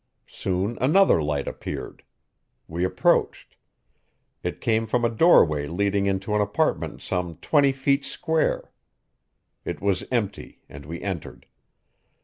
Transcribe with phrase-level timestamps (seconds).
[0.25, 2.01] Soon another light appeared.
[2.67, 3.55] We approached.
[4.41, 8.71] It came from a doorway leading into an apartment some twenty feet square.
[9.63, 11.45] It was empty, and we entered.